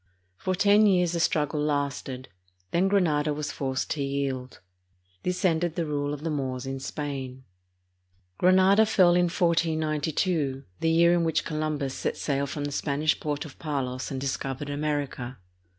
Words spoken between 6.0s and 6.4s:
of the